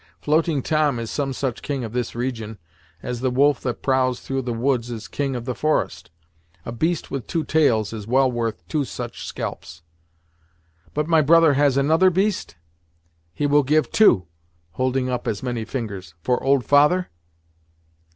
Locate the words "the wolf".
3.19-3.61